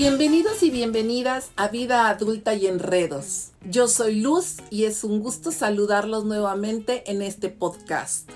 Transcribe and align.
Bienvenidos 0.00 0.62
y 0.62 0.70
bienvenidas 0.70 1.52
a 1.56 1.68
Vida 1.68 2.08
Adulta 2.08 2.54
y 2.54 2.66
Enredos. 2.66 3.52
Yo 3.68 3.86
soy 3.86 4.18
Luz 4.18 4.56
y 4.70 4.84
es 4.84 5.04
un 5.04 5.20
gusto 5.20 5.52
saludarlos 5.52 6.24
nuevamente 6.24 7.02
en 7.10 7.20
este 7.20 7.50
podcast. 7.50 8.26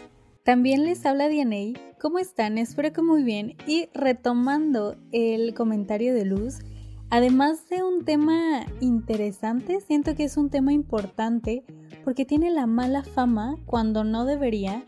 También 0.45 0.85
les 0.85 1.07
habla 1.07 1.31
Dianey. 1.31 1.73
¿Cómo 1.99 2.19
están? 2.19 2.59
Espero 2.59 2.93
que 2.93 3.01
muy 3.01 3.23
bien. 3.23 3.57
Y 3.67 3.89
retomando 3.95 4.97
el 5.11 5.55
comentario 5.55 6.13
de 6.13 6.27
Luz, 6.27 6.59
además 7.09 7.67
de 7.71 7.83
un 7.83 8.05
tema 8.05 8.67
interesante, 8.83 9.81
siento 9.81 10.15
que 10.15 10.25
es 10.25 10.37
un 10.37 10.51
tema 10.51 10.75
importante 10.75 11.65
porque 12.05 12.27
tiene 12.27 12.51
la 12.51 12.67
mala 12.67 13.05
fama 13.05 13.57
cuando 13.65 14.05
no 14.05 14.27
debería. 14.27 14.85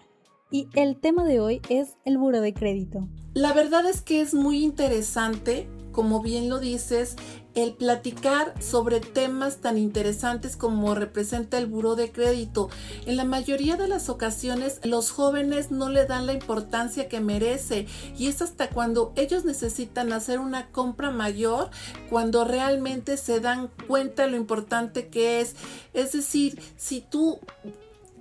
Y 0.50 0.68
el 0.74 1.00
tema 1.00 1.24
de 1.24 1.40
hoy 1.40 1.62
es 1.70 1.96
el 2.04 2.18
buro 2.18 2.42
de 2.42 2.52
crédito. 2.52 3.08
La 3.32 3.54
verdad 3.54 3.88
es 3.88 4.02
que 4.02 4.20
es 4.20 4.34
muy 4.34 4.62
interesante 4.62 5.70
como 5.96 6.20
bien 6.20 6.50
lo 6.50 6.60
dices, 6.60 7.16
el 7.54 7.72
platicar 7.72 8.52
sobre 8.62 9.00
temas 9.00 9.62
tan 9.62 9.78
interesantes 9.78 10.54
como 10.54 10.94
representa 10.94 11.56
el 11.56 11.64
buro 11.64 11.96
de 11.96 12.12
crédito. 12.12 12.68
En 13.06 13.16
la 13.16 13.24
mayoría 13.24 13.76
de 13.76 13.88
las 13.88 14.10
ocasiones 14.10 14.78
los 14.84 15.10
jóvenes 15.10 15.70
no 15.70 15.88
le 15.88 16.04
dan 16.04 16.26
la 16.26 16.34
importancia 16.34 17.08
que 17.08 17.20
merece 17.20 17.86
y 18.18 18.26
es 18.26 18.42
hasta 18.42 18.68
cuando 18.68 19.14
ellos 19.16 19.46
necesitan 19.46 20.12
hacer 20.12 20.38
una 20.38 20.70
compra 20.70 21.10
mayor 21.10 21.70
cuando 22.10 22.44
realmente 22.44 23.16
se 23.16 23.40
dan 23.40 23.70
cuenta 23.88 24.26
lo 24.26 24.36
importante 24.36 25.08
que 25.08 25.40
es. 25.40 25.56
Es 25.94 26.12
decir, 26.12 26.60
si 26.76 27.00
tú 27.00 27.40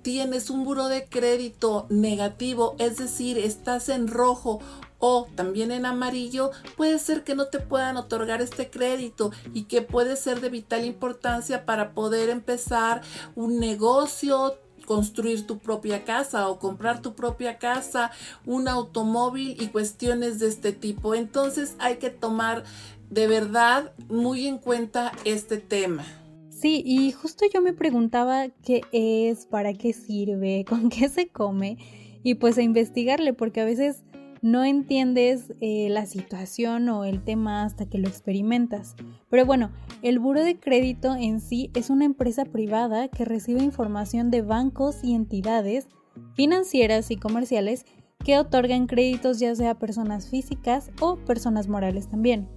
tienes 0.00 0.48
un 0.48 0.64
buro 0.64 0.88
de 0.88 1.04
crédito 1.04 1.84
negativo, 1.90 2.74
es 2.78 2.96
decir, 2.96 3.36
estás 3.36 3.90
en 3.90 4.08
rojo 4.08 4.60
o 4.98 5.26
también 5.34 5.70
en 5.70 5.86
amarillo, 5.86 6.50
puede 6.76 6.98
ser 6.98 7.24
que 7.24 7.34
no 7.34 7.46
te 7.46 7.60
puedan 7.60 7.96
otorgar 7.96 8.40
este 8.40 8.70
crédito 8.70 9.30
y 9.54 9.64
que 9.64 9.82
puede 9.82 10.16
ser 10.16 10.40
de 10.40 10.48
vital 10.48 10.84
importancia 10.84 11.64
para 11.64 11.92
poder 11.92 12.30
empezar 12.30 13.02
un 13.34 13.58
negocio, 13.58 14.58
construir 14.86 15.46
tu 15.46 15.58
propia 15.58 16.04
casa 16.04 16.48
o 16.48 16.58
comprar 16.58 17.02
tu 17.02 17.14
propia 17.14 17.58
casa, 17.58 18.10
un 18.46 18.68
automóvil 18.68 19.56
y 19.60 19.66
cuestiones 19.68 20.38
de 20.38 20.48
este 20.48 20.72
tipo. 20.72 21.14
Entonces 21.14 21.74
hay 21.78 21.96
que 21.96 22.10
tomar 22.10 22.64
de 23.10 23.26
verdad 23.26 23.92
muy 24.08 24.46
en 24.46 24.58
cuenta 24.58 25.12
este 25.24 25.58
tema. 25.58 26.04
Sí, 26.48 26.82
y 26.86 27.12
justo 27.12 27.44
yo 27.52 27.60
me 27.60 27.74
preguntaba 27.74 28.48
qué 28.48 28.80
es, 28.90 29.44
para 29.44 29.74
qué 29.74 29.92
sirve, 29.92 30.64
con 30.68 30.88
qué 30.88 31.08
se 31.08 31.28
come 31.28 31.76
y 32.22 32.34
pues 32.34 32.56
a 32.58 32.62
investigarle 32.62 33.34
porque 33.34 33.60
a 33.60 33.64
veces 33.64 34.02
no 34.42 34.64
entiendes 34.64 35.52
eh, 35.60 35.88
la 35.90 36.06
situación 36.06 36.88
o 36.88 37.04
el 37.04 37.22
tema 37.22 37.64
hasta 37.64 37.86
que 37.86 37.98
lo 37.98 38.08
experimentas. 38.08 38.94
Pero 39.30 39.46
bueno, 39.46 39.70
el 40.02 40.18
buro 40.18 40.42
de 40.42 40.58
crédito 40.58 41.14
en 41.16 41.40
sí 41.40 41.70
es 41.74 41.90
una 41.90 42.04
empresa 42.04 42.44
privada 42.44 43.08
que 43.08 43.24
recibe 43.24 43.62
información 43.62 44.30
de 44.30 44.42
bancos 44.42 45.02
y 45.02 45.14
entidades 45.14 45.88
financieras 46.34 47.10
y 47.10 47.16
comerciales 47.16 47.84
que 48.24 48.38
otorgan 48.38 48.86
créditos 48.86 49.38
ya 49.38 49.54
sea 49.54 49.72
a 49.72 49.78
personas 49.78 50.28
físicas 50.28 50.90
o 51.00 51.16
personas 51.16 51.68
morales 51.68 52.08
también. 52.08 52.48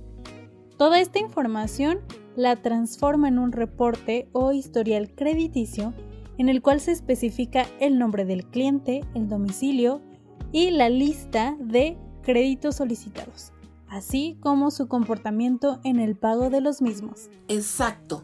Toda 0.77 0.99
esta 0.99 1.19
información 1.19 1.99
la 2.35 2.55
transforma 2.55 3.27
en 3.27 3.37
un 3.37 3.51
reporte 3.51 4.29
o 4.31 4.53
historial 4.53 5.13
crediticio 5.13 5.93
en 6.37 6.47
el 6.47 6.61
cual 6.61 6.79
se 6.79 6.93
especifica 6.93 7.65
el 7.81 7.99
nombre 7.99 8.23
del 8.23 8.45
cliente, 8.45 9.03
el 9.13 9.27
domicilio, 9.27 10.01
y 10.51 10.71
la 10.71 10.89
lista 10.89 11.55
de 11.59 11.97
créditos 12.23 12.75
solicitados, 12.75 13.51
así 13.87 14.37
como 14.39 14.71
su 14.71 14.87
comportamiento 14.87 15.79
en 15.83 15.99
el 15.99 16.15
pago 16.15 16.49
de 16.49 16.61
los 16.61 16.81
mismos. 16.81 17.29
Exacto, 17.47 18.23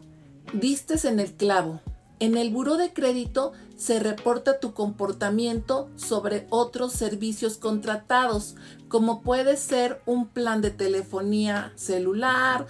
vistes 0.52 1.04
en 1.04 1.20
el 1.20 1.32
clavo. 1.34 1.80
En 2.18 2.38
el 2.38 2.50
buro 2.50 2.78
de 2.78 2.94
crédito 2.94 3.52
se 3.76 4.00
reporta 4.00 4.58
tu 4.58 4.72
comportamiento 4.72 5.90
sobre 5.96 6.46
otros 6.48 6.94
servicios 6.94 7.58
contratados, 7.58 8.56
como 8.88 9.20
puede 9.20 9.58
ser 9.58 10.00
un 10.06 10.26
plan 10.26 10.62
de 10.62 10.70
telefonía 10.70 11.72
celular 11.74 12.66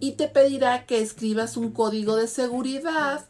Y 0.01 0.13
te 0.13 0.29
pedirá 0.29 0.87
que 0.87 1.01
escribas 1.01 1.57
un 1.57 1.73
código 1.73 2.17
de 2.17 2.27
seguridad. 2.27 3.27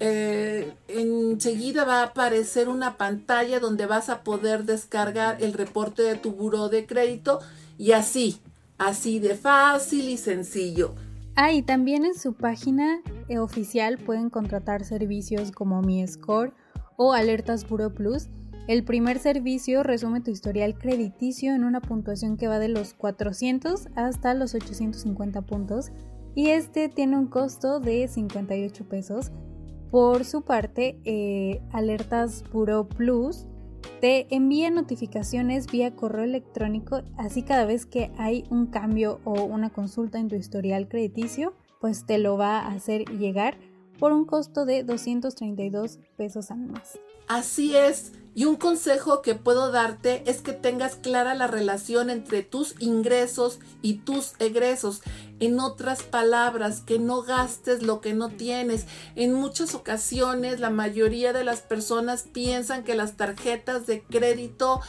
Eh, 0.00 0.74
enseguida 0.88 1.84
va 1.84 2.00
a 2.00 2.06
aparecer 2.06 2.68
una 2.68 2.96
pantalla 2.96 3.60
donde 3.60 3.86
vas 3.86 4.08
a 4.08 4.22
poder 4.22 4.64
descargar 4.64 5.42
el 5.42 5.52
reporte 5.52 6.02
de 6.02 6.14
tu 6.16 6.32
buro 6.32 6.68
de 6.70 6.86
crédito 6.86 7.40
y 7.76 7.92
así 7.92 8.40
Así 8.80 9.18
de 9.18 9.34
fácil 9.34 10.08
y 10.08 10.16
sencillo. 10.16 10.94
Ah, 11.36 11.52
y 11.52 11.60
también 11.60 12.06
en 12.06 12.14
su 12.14 12.32
página 12.32 13.02
eh, 13.28 13.38
oficial 13.38 13.98
pueden 13.98 14.30
contratar 14.30 14.86
servicios 14.86 15.52
como 15.52 15.82
Mi 15.82 16.06
Score 16.08 16.54
o 16.96 17.12
Alertas 17.12 17.68
Buro 17.68 17.94
Plus. 17.94 18.30
El 18.68 18.82
primer 18.82 19.18
servicio 19.18 19.82
resume 19.82 20.22
tu 20.22 20.30
historial 20.30 20.78
crediticio 20.78 21.54
en 21.54 21.64
una 21.64 21.82
puntuación 21.82 22.38
que 22.38 22.48
va 22.48 22.58
de 22.58 22.68
los 22.68 22.94
400 22.94 23.88
hasta 23.96 24.32
los 24.32 24.54
850 24.54 25.42
puntos 25.42 25.90
y 26.34 26.48
este 26.48 26.88
tiene 26.88 27.18
un 27.18 27.26
costo 27.26 27.80
de 27.80 28.08
58 28.08 28.88
pesos. 28.88 29.30
Por 29.90 30.24
su 30.24 30.40
parte, 30.40 30.98
eh, 31.04 31.60
Alertas 31.70 32.44
Buro 32.50 32.88
Plus 32.88 33.44
te 34.00 34.34
envía 34.34 34.70
notificaciones 34.70 35.66
vía 35.66 35.94
correo 35.94 36.24
electrónico, 36.24 37.02
así 37.18 37.42
cada 37.42 37.66
vez 37.66 37.86
que 37.86 38.10
hay 38.16 38.44
un 38.50 38.66
cambio 38.66 39.20
o 39.24 39.42
una 39.44 39.70
consulta 39.70 40.18
en 40.18 40.28
tu 40.28 40.36
historial 40.36 40.88
crediticio, 40.88 41.54
pues 41.80 42.06
te 42.06 42.18
lo 42.18 42.36
va 42.36 42.60
a 42.60 42.68
hacer 42.68 43.04
llegar 43.18 43.58
por 43.98 44.12
un 44.12 44.24
costo 44.24 44.64
de 44.64 44.82
232 44.82 45.98
pesos 46.16 46.50
al 46.50 46.60
mes. 46.60 46.98
Así 47.28 47.76
es, 47.76 48.12
y 48.34 48.46
un 48.46 48.56
consejo 48.56 49.22
que 49.22 49.34
puedo 49.34 49.70
darte 49.70 50.22
es 50.28 50.40
que 50.40 50.52
tengas 50.52 50.96
clara 50.96 51.34
la 51.34 51.46
relación 51.46 52.08
entre 52.08 52.42
tus 52.42 52.74
ingresos 52.80 53.60
y 53.82 53.98
tus 53.98 54.32
egresos. 54.38 55.02
En 55.40 55.58
otras 55.58 56.02
palabras, 56.02 56.80
que 56.80 56.98
no 56.98 57.22
gastes 57.22 57.82
lo 57.82 58.00
que 58.00 58.14
no 58.14 58.28
tienes. 58.28 58.86
En 59.16 59.32
muchas 59.34 59.74
ocasiones 59.74 60.60
la 60.60 60.70
mayoría 60.70 61.32
de 61.32 61.44
las 61.44 61.60
personas 61.60 62.22
piensan 62.22 62.84
que 62.84 62.94
las 62.94 63.16
tarjetas 63.16 63.86
de 63.86 64.02
crédito 64.02 64.80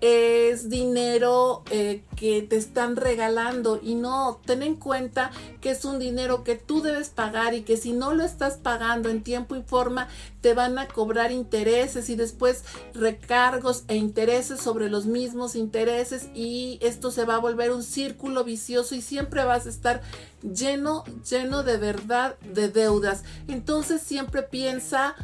es 0.00 0.68
dinero 0.68 1.62
eh, 1.70 2.02
que 2.16 2.42
te 2.42 2.56
están 2.56 2.96
regalando 2.96 3.80
y 3.82 3.94
no, 3.94 4.40
ten 4.46 4.62
en 4.62 4.76
cuenta 4.76 5.30
que 5.60 5.70
es 5.70 5.84
un 5.84 5.98
dinero 5.98 6.42
que 6.42 6.54
tú 6.54 6.82
debes 6.82 7.10
pagar 7.10 7.54
y 7.54 7.62
que 7.62 7.76
si 7.76 7.92
no 7.92 8.14
lo 8.14 8.24
estás 8.24 8.56
pagando 8.56 9.08
en 9.08 9.22
tiempo 9.22 9.56
y 9.56 9.62
forma 9.62 10.08
te 10.40 10.54
van 10.54 10.78
a 10.78 10.88
cobrar 10.88 11.32
intereses 11.32 12.08
y 12.08 12.16
después 12.16 12.64
recargos 12.94 13.84
e 13.88 13.96
intereses 13.96 14.60
sobre 14.60 14.88
los 14.88 15.06
mismos 15.06 15.54
intereses 15.54 16.28
y 16.34 16.78
esto 16.80 17.10
se 17.10 17.24
va 17.24 17.34
a 17.34 17.40
volver 17.40 17.70
un 17.70 17.82
círculo 17.82 18.44
vicioso 18.44 18.94
y 18.94 19.02
siempre 19.02 19.44
vas 19.44 19.66
a 19.66 19.70
estar 19.70 20.02
lleno, 20.42 21.04
lleno 21.28 21.62
de 21.62 21.76
verdad 21.76 22.36
de 22.40 22.68
deudas. 22.68 23.22
Entonces 23.48 24.00
siempre 24.00 24.42
piensa 24.42 25.14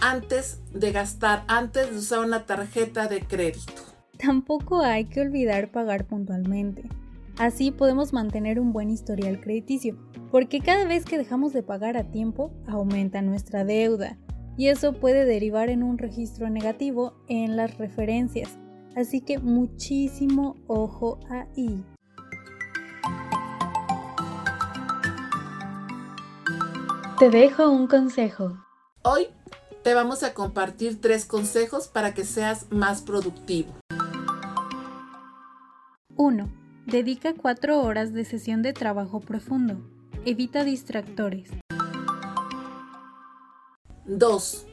antes 0.00 0.58
de 0.72 0.90
gastar, 0.92 1.44
antes 1.48 1.90
de 1.90 1.98
usar 1.98 2.20
una 2.20 2.46
tarjeta 2.46 3.08
de 3.08 3.20
crédito. 3.20 3.91
Tampoco 4.24 4.82
hay 4.82 5.06
que 5.06 5.20
olvidar 5.20 5.72
pagar 5.72 6.06
puntualmente. 6.06 6.88
Así 7.38 7.72
podemos 7.72 8.12
mantener 8.12 8.60
un 8.60 8.72
buen 8.72 8.88
historial 8.88 9.40
crediticio, 9.40 9.96
porque 10.30 10.60
cada 10.60 10.84
vez 10.84 11.04
que 11.04 11.18
dejamos 11.18 11.52
de 11.52 11.64
pagar 11.64 11.96
a 11.96 12.04
tiempo, 12.04 12.52
aumenta 12.68 13.20
nuestra 13.20 13.64
deuda, 13.64 14.16
y 14.56 14.68
eso 14.68 14.92
puede 14.92 15.24
derivar 15.24 15.70
en 15.70 15.82
un 15.82 15.98
registro 15.98 16.48
negativo 16.50 17.14
en 17.26 17.56
las 17.56 17.78
referencias. 17.78 18.58
Así 18.94 19.22
que 19.22 19.38
muchísimo 19.38 20.54
ojo 20.68 21.18
ahí. 21.28 21.84
Te 27.18 27.28
dejo 27.28 27.68
un 27.68 27.88
consejo. 27.88 28.56
Hoy 29.02 29.26
te 29.82 29.94
vamos 29.94 30.22
a 30.22 30.32
compartir 30.32 31.00
tres 31.00 31.24
consejos 31.24 31.88
para 31.88 32.14
que 32.14 32.24
seas 32.24 32.70
más 32.70 33.02
productivo. 33.02 33.81
1. 36.22 36.48
Dedica 36.86 37.34
cuatro 37.34 37.80
horas 37.82 38.12
de 38.12 38.24
sesión 38.24 38.62
de 38.62 38.72
trabajo 38.72 39.18
profundo. 39.18 39.82
Evita 40.24 40.62
distractores. 40.62 41.50
2. 44.06 44.66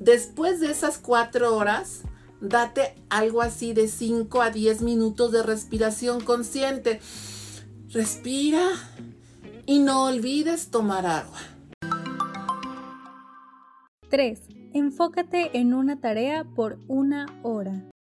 Después 0.00 0.58
de 0.58 0.72
esas 0.72 0.98
cuatro 0.98 1.54
horas, 1.54 2.02
date 2.40 2.96
algo 3.08 3.40
así 3.40 3.72
de 3.72 3.86
5 3.86 4.42
a 4.42 4.50
10 4.50 4.82
minutos 4.82 5.30
de 5.30 5.44
respiración 5.44 6.20
consciente. 6.20 7.00
Respira 7.90 8.68
y 9.66 9.78
no 9.78 10.06
olvides 10.06 10.72
tomar 10.72 11.06
agua. 11.06 11.38
3. 14.08 14.40
Enfócate 14.72 15.56
en 15.56 15.72
una 15.72 16.00
tarea 16.00 16.42
por 16.42 16.80
una 16.88 17.26
hora. 17.44 17.93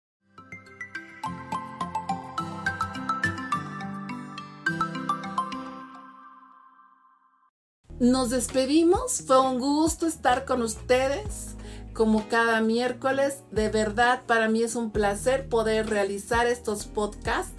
Nos 8.02 8.30
despedimos, 8.30 9.22
fue 9.24 9.40
un 9.40 9.60
gusto 9.60 10.08
estar 10.08 10.44
con 10.44 10.60
ustedes 10.62 11.54
como 11.92 12.26
cada 12.26 12.60
miércoles. 12.60 13.44
De 13.52 13.68
verdad, 13.68 14.22
para 14.26 14.48
mí 14.48 14.60
es 14.64 14.74
un 14.74 14.90
placer 14.90 15.48
poder 15.48 15.88
realizar 15.88 16.48
estos 16.48 16.86
podcasts 16.86 17.52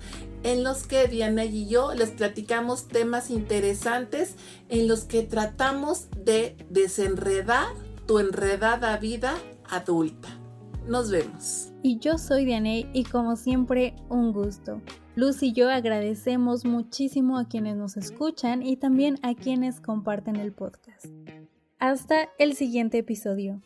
en 0.43 0.65
los 0.65 0.85
que 0.85 1.07
Diana 1.07 1.45
y 1.45 1.69
yo 1.69 1.93
les 1.93 2.11
platicamos 2.11 2.89
temas 2.89 3.29
interesantes 3.29 4.35
en 4.67 4.89
los 4.89 5.05
que 5.05 5.23
tratamos 5.23 6.07
de 6.25 6.57
desenredar 6.69 7.67
tu 8.05 8.19
enredada 8.19 8.97
vida 8.97 9.35
adulta. 9.69 10.27
Nos 10.85 11.09
vemos. 11.09 11.69
Y 11.83 11.99
yo 11.99 12.17
soy 12.17 12.43
Diane 12.43 12.89
y 12.91 13.05
como 13.05 13.37
siempre 13.37 13.95
un 14.09 14.33
gusto. 14.33 14.81
Luz 15.15 15.43
y 15.43 15.53
yo 15.53 15.69
agradecemos 15.69 16.65
muchísimo 16.65 17.37
a 17.37 17.47
quienes 17.47 17.75
nos 17.75 17.97
escuchan 17.97 18.63
y 18.63 18.77
también 18.77 19.19
a 19.21 19.35
quienes 19.35 19.79
comparten 19.79 20.37
el 20.37 20.51
podcast. 20.53 21.05
Hasta 21.77 22.29
el 22.39 22.55
siguiente 22.55 22.97
episodio. 22.97 23.61